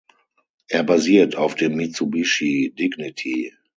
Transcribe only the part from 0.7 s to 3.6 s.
basiert auf dem Mitsubishi Dignity.